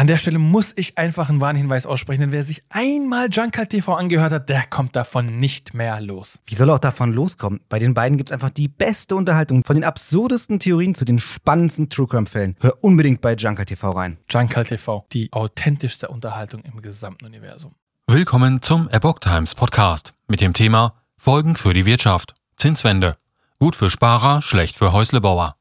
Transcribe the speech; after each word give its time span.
An 0.00 0.06
der 0.06 0.16
Stelle 0.16 0.38
muss 0.38 0.72
ich 0.76 0.96
einfach 0.96 1.28
einen 1.28 1.42
Warnhinweis 1.42 1.84
aussprechen, 1.84 2.22
denn 2.22 2.32
wer 2.32 2.42
sich 2.42 2.62
einmal 2.70 3.28
Junker 3.30 3.68
TV 3.68 3.92
angehört 3.92 4.32
hat, 4.32 4.48
der 4.48 4.62
kommt 4.62 4.96
davon 4.96 5.38
nicht 5.38 5.74
mehr 5.74 6.00
los. 6.00 6.40
Wie 6.46 6.54
soll 6.54 6.70
er 6.70 6.76
auch 6.76 6.78
davon 6.78 7.12
loskommen? 7.12 7.60
Bei 7.68 7.78
den 7.78 7.92
beiden 7.92 8.16
gibt's 8.16 8.32
einfach 8.32 8.48
die 8.48 8.66
beste 8.66 9.14
Unterhaltung 9.14 9.62
von 9.62 9.76
den 9.76 9.84
absurdesten 9.84 10.58
Theorien 10.58 10.94
zu 10.94 11.04
den 11.04 11.18
spannendsten 11.18 11.90
True 11.90 12.06
Crime 12.06 12.24
Fällen. 12.24 12.56
Hör 12.60 12.82
unbedingt 12.82 13.20
bei 13.20 13.34
Junker 13.34 13.66
TV 13.66 13.90
rein. 13.90 14.16
Junker 14.30 14.64
TV, 14.64 15.04
die 15.12 15.30
authentischste 15.34 16.08
Unterhaltung 16.08 16.62
im 16.62 16.80
gesamten 16.80 17.26
Universum. 17.26 17.74
Willkommen 18.06 18.62
zum 18.62 18.88
Epoch 18.88 19.18
Times 19.18 19.54
Podcast 19.54 20.14
mit 20.28 20.40
dem 20.40 20.54
Thema 20.54 20.94
Folgen 21.18 21.56
für 21.56 21.74
die 21.74 21.84
Wirtschaft. 21.84 22.34
Zinswende. 22.56 23.18
Gut 23.58 23.76
für 23.76 23.90
Sparer, 23.90 24.40
schlecht 24.40 24.78
für 24.78 24.94
Häuslebauer. 24.94 25.59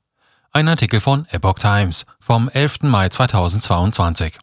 Ein 0.52 0.68
Artikel 0.68 1.00
von 1.00 1.28
Epoch 1.30 1.60
Times 1.60 2.08
vom 2.20 2.50
11. 2.50 2.82
Mai 2.82 3.10
2022. 3.10 4.40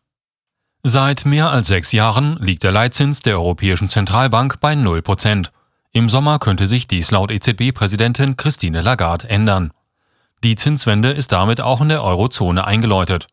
Seit 0.85 1.25
mehr 1.25 1.51
als 1.51 1.67
sechs 1.67 1.91
Jahren 1.91 2.37
liegt 2.39 2.63
der 2.63 2.71
Leitzins 2.71 3.23
der 3.23 3.35
Europäischen 3.35 3.89
Zentralbank 3.89 4.61
bei 4.61 4.75
0%. 4.75 5.49
Im 5.91 6.09
Sommer 6.09 6.39
könnte 6.39 6.69
sich 6.69 6.87
dies 6.87 7.11
laut 7.11 7.33
EZB-Präsidentin 7.33 8.37
Christine 8.37 8.83
Lagarde 8.83 9.29
ändern. 9.29 9.73
Die 10.45 10.55
Zinswende 10.55 11.11
ist 11.11 11.33
damit 11.33 11.61
auch 11.61 11.81
in 11.81 11.89
der 11.89 12.05
Eurozone 12.05 12.65
eingeläutet. 12.65 13.27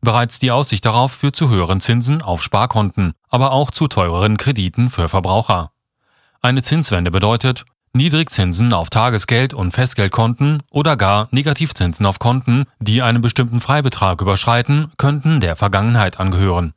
Bereits 0.00 0.40
die 0.40 0.50
Aussicht 0.50 0.84
darauf 0.84 1.12
führt 1.12 1.36
zu 1.36 1.48
höheren 1.48 1.80
Zinsen 1.80 2.22
auf 2.22 2.42
Sparkonten, 2.42 3.12
aber 3.28 3.52
auch 3.52 3.70
zu 3.70 3.86
teureren 3.86 4.36
Krediten 4.36 4.90
für 4.90 5.08
Verbraucher. 5.08 5.70
Eine 6.42 6.62
Zinswende 6.62 7.12
bedeutet, 7.12 7.64
Niedrigzinsen 7.96 8.72
auf 8.72 8.90
Tagesgeld- 8.90 9.54
und 9.54 9.72
Festgeldkonten 9.72 10.62
oder 10.70 10.96
gar 10.96 11.28
Negativzinsen 11.30 12.06
auf 12.06 12.18
Konten, 12.18 12.64
die 12.78 13.02
einen 13.02 13.20
bestimmten 13.20 13.60
Freibetrag 13.60 14.20
überschreiten, 14.20 14.92
könnten 14.96 15.40
der 15.40 15.56
Vergangenheit 15.56 16.20
angehören. 16.20 16.74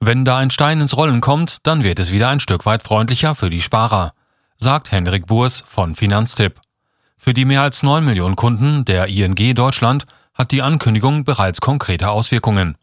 Wenn 0.00 0.24
da 0.24 0.36
ein 0.36 0.50
Stein 0.50 0.80
ins 0.80 0.96
Rollen 0.96 1.20
kommt, 1.20 1.58
dann 1.62 1.84
wird 1.84 1.98
es 1.98 2.10
wieder 2.10 2.28
ein 2.28 2.40
Stück 2.40 2.66
weit 2.66 2.82
freundlicher 2.82 3.34
für 3.34 3.50
die 3.50 3.62
Sparer, 3.62 4.14
sagt 4.56 4.90
Henrik 4.90 5.26
Burs 5.26 5.62
von 5.66 5.94
Finanztipp. 5.94 6.60
Für 7.16 7.34
die 7.34 7.44
mehr 7.44 7.62
als 7.62 7.84
9 7.84 8.04
Millionen 8.04 8.34
Kunden 8.34 8.84
der 8.84 9.06
ING 9.06 9.54
Deutschland 9.54 10.06
hat 10.34 10.50
die 10.50 10.62
Ankündigung 10.62 11.24
bereits 11.24 11.60
konkrete 11.60 12.10
Auswirkungen. 12.10 12.76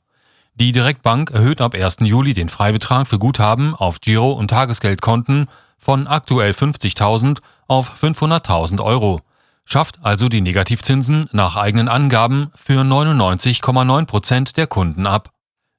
Die 0.55 0.71
Direktbank 0.71 1.31
erhöht 1.31 1.61
ab 1.61 1.73
1. 1.73 1.97
Juli 2.01 2.33
den 2.33 2.49
Freibetrag 2.49 3.07
für 3.07 3.19
Guthaben 3.19 3.75
auf 3.75 4.01
Giro- 4.01 4.33
und 4.33 4.49
Tagesgeldkonten 4.49 5.47
von 5.79 6.05
aktuell 6.07 6.51
50.000 6.51 7.39
auf 7.67 8.03
500.000 8.03 8.83
Euro, 8.83 9.21
schafft 9.65 9.99
also 10.03 10.29
die 10.29 10.41
Negativzinsen 10.41 11.29
nach 11.31 11.55
eigenen 11.55 11.87
Angaben 11.87 12.51
für 12.55 12.81
99,9 12.81 14.05
Prozent 14.05 14.57
der 14.57 14.67
Kunden 14.67 15.07
ab. 15.07 15.31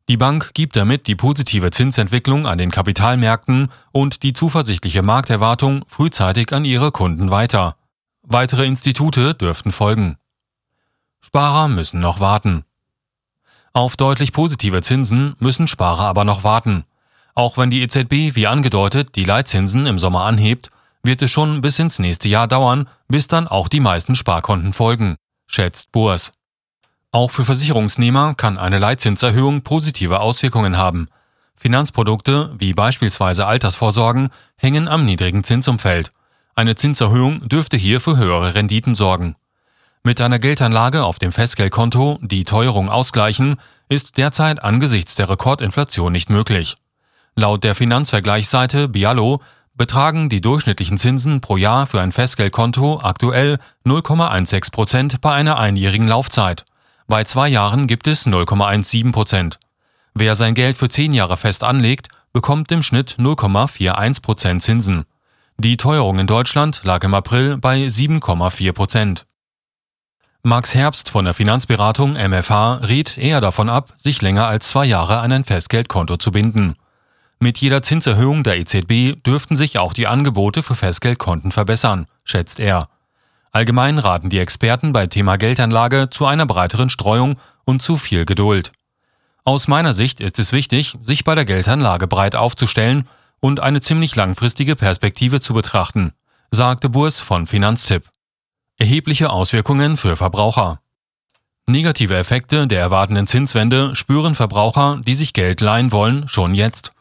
Die 0.08 0.16
Bank 0.16 0.54
gibt 0.54 0.74
damit 0.74 1.06
die 1.06 1.14
positive 1.14 1.70
Zinsentwicklung 1.70 2.46
an 2.46 2.58
den 2.58 2.72
Kapitalmärkten 2.72 3.70
und 3.92 4.24
die 4.24 4.32
zuversichtliche 4.32 5.02
Markterwartung 5.02 5.84
frühzeitig 5.86 6.52
an 6.52 6.64
ihre 6.64 6.90
Kunden 6.90 7.30
weiter. 7.30 7.76
Weitere 8.22 8.66
Institute 8.66 9.34
dürften 9.34 9.70
folgen. 9.70 10.16
Sparer 11.20 11.68
müssen 11.68 12.00
noch 12.00 12.18
warten. 12.18 12.64
Auf 13.72 13.96
deutlich 13.96 14.32
positive 14.32 14.82
Zinsen 14.82 15.36
müssen 15.38 15.68
Sparer 15.68 16.06
aber 16.06 16.24
noch 16.24 16.42
warten. 16.42 16.84
Auch 17.40 17.56
wenn 17.56 17.70
die 17.70 17.80
EZB, 17.80 18.36
wie 18.36 18.46
angedeutet, 18.46 19.16
die 19.16 19.24
Leitzinsen 19.24 19.86
im 19.86 19.98
Sommer 19.98 20.24
anhebt, 20.24 20.70
wird 21.02 21.22
es 21.22 21.30
schon 21.30 21.62
bis 21.62 21.78
ins 21.78 21.98
nächste 21.98 22.28
Jahr 22.28 22.46
dauern, 22.46 22.86
bis 23.08 23.28
dann 23.28 23.48
auch 23.48 23.68
die 23.68 23.80
meisten 23.80 24.14
Sparkonten 24.14 24.74
folgen, 24.74 25.16
schätzt 25.46 25.90
Boers. 25.90 26.34
Auch 27.12 27.30
für 27.30 27.46
Versicherungsnehmer 27.46 28.34
kann 28.34 28.58
eine 28.58 28.78
Leitzinserhöhung 28.78 29.62
positive 29.62 30.20
Auswirkungen 30.20 30.76
haben. 30.76 31.08
Finanzprodukte, 31.56 32.54
wie 32.58 32.74
beispielsweise 32.74 33.46
Altersvorsorgen, 33.46 34.28
hängen 34.58 34.86
am 34.86 35.06
niedrigen 35.06 35.42
Zinsumfeld. 35.42 36.12
Eine 36.54 36.74
Zinserhöhung 36.74 37.48
dürfte 37.48 37.78
hier 37.78 38.02
für 38.02 38.18
höhere 38.18 38.54
Renditen 38.54 38.94
sorgen. 38.94 39.34
Mit 40.02 40.20
einer 40.20 40.40
Geldanlage 40.40 41.04
auf 41.04 41.18
dem 41.18 41.32
Festgeldkonto, 41.32 42.18
die 42.20 42.44
Teuerung 42.44 42.90
ausgleichen, 42.90 43.56
ist 43.88 44.18
derzeit 44.18 44.62
angesichts 44.62 45.14
der 45.14 45.30
Rekordinflation 45.30 46.12
nicht 46.12 46.28
möglich. 46.28 46.76
Laut 47.36 47.64
der 47.64 47.74
Finanzvergleichsseite 47.74 48.88
Bialo 48.88 49.40
betragen 49.74 50.28
die 50.28 50.40
durchschnittlichen 50.40 50.98
Zinsen 50.98 51.40
pro 51.40 51.56
Jahr 51.56 51.86
für 51.86 52.00
ein 52.00 52.12
Festgeldkonto 52.12 53.00
aktuell 53.02 53.58
0,16 53.86 54.72
Prozent 54.72 55.20
bei 55.20 55.32
einer 55.32 55.58
einjährigen 55.58 56.08
Laufzeit. 56.08 56.64
Bei 57.06 57.24
zwei 57.24 57.48
Jahren 57.48 57.86
gibt 57.86 58.06
es 58.06 58.26
0,17 58.26 59.12
Prozent. 59.12 59.58
Wer 60.14 60.36
sein 60.36 60.54
Geld 60.54 60.76
für 60.76 60.88
zehn 60.88 61.14
Jahre 61.14 61.36
fest 61.36 61.64
anlegt, 61.64 62.08
bekommt 62.32 62.70
im 62.72 62.82
Schnitt 62.82 63.16
0,41 63.18 64.22
Prozent 64.22 64.62
Zinsen. 64.62 65.04
Die 65.56 65.76
Teuerung 65.76 66.18
in 66.18 66.26
Deutschland 66.26 66.82
lag 66.84 67.02
im 67.04 67.14
April 67.14 67.56
bei 67.56 67.86
7,4 67.86 68.72
Prozent. 68.72 69.26
Max 70.42 70.74
Herbst 70.74 71.10
von 71.10 71.26
der 71.26 71.34
Finanzberatung 71.34 72.14
MFH 72.14 72.76
rät 72.82 73.18
eher 73.18 73.40
davon 73.40 73.68
ab, 73.68 73.92
sich 73.96 74.22
länger 74.22 74.46
als 74.46 74.68
zwei 74.68 74.86
Jahre 74.86 75.20
an 75.20 75.32
ein 75.32 75.44
Festgeldkonto 75.44 76.16
zu 76.16 76.30
binden. 76.32 76.76
Mit 77.42 77.56
jeder 77.56 77.80
Zinserhöhung 77.82 78.42
der 78.42 78.58
EZB 78.58 79.22
dürften 79.24 79.56
sich 79.56 79.78
auch 79.78 79.94
die 79.94 80.06
Angebote 80.06 80.62
für 80.62 80.74
Festgeldkonten 80.74 81.52
verbessern, 81.52 82.06
schätzt 82.22 82.60
er. 82.60 82.90
Allgemein 83.50 83.98
raten 83.98 84.28
die 84.28 84.38
Experten 84.38 84.92
bei 84.92 85.06
Thema 85.06 85.36
Geldanlage 85.36 86.10
zu 86.10 86.26
einer 86.26 86.44
breiteren 86.44 86.90
Streuung 86.90 87.38
und 87.64 87.80
zu 87.80 87.96
viel 87.96 88.26
Geduld. 88.26 88.72
Aus 89.42 89.68
meiner 89.68 89.94
Sicht 89.94 90.20
ist 90.20 90.38
es 90.38 90.52
wichtig, 90.52 90.98
sich 91.02 91.24
bei 91.24 91.34
der 91.34 91.46
Geldanlage 91.46 92.06
breit 92.06 92.36
aufzustellen 92.36 93.08
und 93.40 93.58
eine 93.58 93.80
ziemlich 93.80 94.14
langfristige 94.16 94.76
Perspektive 94.76 95.40
zu 95.40 95.54
betrachten, 95.54 96.12
sagte 96.50 96.90
Burs 96.90 97.22
von 97.22 97.46
Finanztipp. 97.46 98.04
Erhebliche 98.76 99.30
Auswirkungen 99.30 99.96
für 99.96 100.14
Verbraucher. 100.14 100.80
Negative 101.66 102.16
Effekte 102.16 102.66
der 102.66 102.80
erwartenden 102.80 103.26
Zinswende 103.26 103.96
spüren 103.96 104.34
Verbraucher, 104.34 105.00
die 105.06 105.14
sich 105.14 105.32
Geld 105.32 105.62
leihen 105.62 105.90
wollen, 105.90 106.28
schon 106.28 106.54
jetzt. 106.54 106.92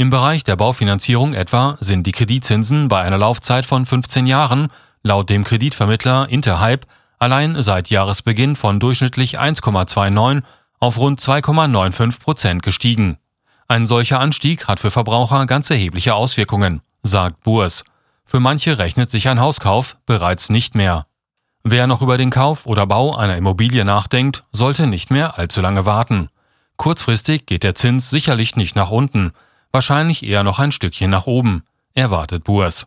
Im 0.00 0.10
Bereich 0.10 0.44
der 0.44 0.54
Baufinanzierung 0.54 1.34
etwa 1.34 1.76
sind 1.80 2.06
die 2.06 2.12
Kreditzinsen 2.12 2.86
bei 2.86 3.02
einer 3.02 3.18
Laufzeit 3.18 3.66
von 3.66 3.84
15 3.84 4.28
Jahren 4.28 4.68
laut 5.02 5.28
dem 5.28 5.42
Kreditvermittler 5.42 6.28
Interhype 6.28 6.86
allein 7.18 7.60
seit 7.60 7.90
Jahresbeginn 7.90 8.54
von 8.54 8.78
durchschnittlich 8.78 9.40
1,29 9.40 10.44
auf 10.78 10.98
rund 10.98 11.20
2,95 11.20 12.20
Prozent 12.20 12.62
gestiegen. 12.62 13.16
Ein 13.66 13.86
solcher 13.86 14.20
Anstieg 14.20 14.68
hat 14.68 14.78
für 14.78 14.92
Verbraucher 14.92 15.46
ganz 15.46 15.68
erhebliche 15.68 16.14
Auswirkungen, 16.14 16.80
sagt 17.02 17.42
Burs. 17.42 17.82
Für 18.24 18.38
manche 18.38 18.78
rechnet 18.78 19.10
sich 19.10 19.28
ein 19.28 19.40
Hauskauf 19.40 19.96
bereits 20.06 20.48
nicht 20.48 20.76
mehr. 20.76 21.06
Wer 21.64 21.88
noch 21.88 22.02
über 22.02 22.18
den 22.18 22.30
Kauf 22.30 22.66
oder 22.66 22.86
Bau 22.86 23.16
einer 23.16 23.36
Immobilie 23.36 23.84
nachdenkt, 23.84 24.44
sollte 24.52 24.86
nicht 24.86 25.10
mehr 25.10 25.40
allzu 25.40 25.60
lange 25.60 25.86
warten. 25.86 26.28
Kurzfristig 26.76 27.46
geht 27.46 27.64
der 27.64 27.74
Zins 27.74 28.10
sicherlich 28.10 28.54
nicht 28.54 28.76
nach 28.76 28.92
unten, 28.92 29.32
wahrscheinlich 29.72 30.24
eher 30.24 30.42
noch 30.42 30.58
ein 30.58 30.72
Stückchen 30.72 31.10
nach 31.10 31.26
oben, 31.26 31.64
erwartet 31.94 32.44
Burs. 32.44 32.86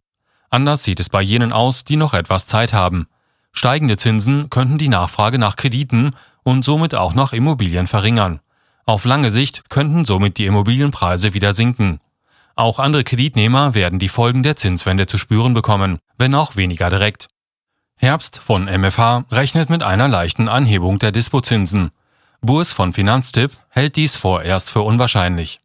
Anders 0.50 0.84
sieht 0.84 1.00
es 1.00 1.10
bei 1.10 1.22
jenen 1.22 1.54
aus, 1.54 1.84
die 1.84 1.96
noch 1.96 2.14
etwas 2.14 2.46
Zeit 2.46 2.74
haben. 2.74 3.08
Steigende 3.54 3.98
Zinsen 3.98 4.50
könnten 4.50 4.78
die 4.78 4.90
Nachfrage 4.90 5.38
nach 5.38 5.56
Krediten 5.56 6.16
und 6.44 6.64
somit 6.64 6.96
auch 6.96 7.14
nach 7.14 7.34
Immobilien 7.34 7.88
verringern. 7.88 8.40
Auf 8.86 9.06
lange 9.06 9.32
Sicht 9.32 9.70
könnten 9.70 10.06
somit 10.06 10.38
die 10.38 10.46
Immobilienpreise 10.46 11.34
wieder 11.34 11.54
sinken. 11.54 12.00
Auch 12.56 12.80
andere 12.80 13.04
Kreditnehmer 13.04 13.74
werden 13.74 14.00
die 14.00 14.10
Folgen 14.10 14.44
der 14.44 14.56
Zinswende 14.56 15.08
zu 15.08 15.18
spüren 15.18 15.54
bekommen, 15.54 16.00
wenn 16.18 16.36
auch 16.36 16.56
weniger 16.56 16.90
direkt. 16.90 17.28
Herbst 17.96 18.40
von 18.40 18.66
MFH 18.66 19.26
rechnet 19.32 19.70
mit 19.70 19.84
einer 19.84 20.08
leichten 20.08 20.48
Anhebung 20.48 21.00
der 21.00 21.12
Dispozinsen. 21.12 21.92
Burs 22.42 22.74
von 22.74 22.94
Finanztipp 22.94 23.52
hält 23.70 23.96
dies 23.96 24.16
vorerst 24.16 24.72
für 24.72 24.82
unwahrscheinlich. 24.82 25.62